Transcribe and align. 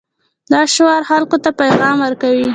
دا 0.51 0.61
شعار 0.75 1.01
خلکو 1.09 1.37
ته 1.43 1.49
پیغام 1.61 1.97
ورکوي. 2.01 2.47